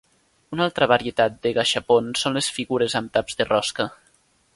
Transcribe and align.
Una 0.55 0.63
altra 0.67 0.85
varietat 0.91 1.35
de 1.43 1.51
gashapon 1.57 2.07
són 2.21 2.39
les 2.39 2.47
figures 2.57 2.97
amb 3.01 3.13
taps 3.19 3.39
de 3.43 3.47
rosca. 3.51 3.87